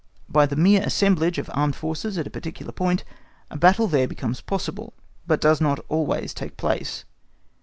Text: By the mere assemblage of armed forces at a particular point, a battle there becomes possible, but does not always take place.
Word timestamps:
By 0.27 0.47
the 0.47 0.55
mere 0.55 0.81
assemblage 0.81 1.37
of 1.37 1.47
armed 1.53 1.75
forces 1.75 2.17
at 2.17 2.25
a 2.25 2.31
particular 2.31 2.71
point, 2.71 3.03
a 3.51 3.55
battle 3.55 3.85
there 3.85 4.07
becomes 4.07 4.41
possible, 4.41 4.95
but 5.27 5.39
does 5.39 5.61
not 5.61 5.79
always 5.89 6.33
take 6.33 6.57
place. 6.57 7.05